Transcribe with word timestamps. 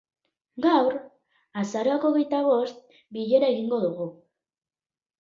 Gaur, 0.65 0.95
azaroak 1.65 2.09
hogeita 2.11 2.41
bost, 2.49 2.83
bilera 3.21 3.55
egingo 3.57 3.83
dugu. 3.89 4.13